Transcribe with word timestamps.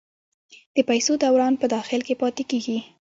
د 0.75 0.77
پیسو 0.89 1.13
دوران 1.25 1.53
په 1.61 1.65
داخل 1.75 2.01
کې 2.07 2.19
پاتې 2.21 2.43
کیږي؟ 2.51 2.77